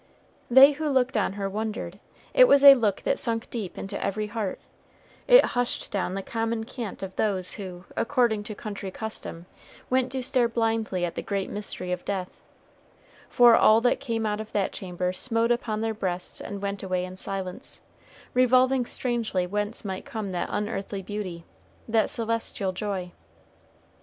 [0.49, 1.99] They who looked on her wondered;
[2.33, 4.59] it was a look that sunk deep into every heart;
[5.27, 9.45] it hushed down the common cant of those who, according to country custom,
[9.91, 12.41] went to stare blindly at the great mystery of death,
[13.29, 17.05] for all that came out of that chamber smote upon their breasts and went away
[17.05, 17.81] in silence,
[18.33, 21.45] revolving strangely whence might come that unearthly beauty,
[21.87, 23.11] that celestial joy.